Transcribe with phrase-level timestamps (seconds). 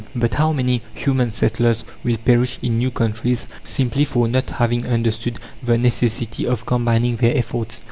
[0.15, 5.37] But how many human settlers will perish in new countries simply for not having understood
[5.61, 7.79] the necessity of combining their efforts!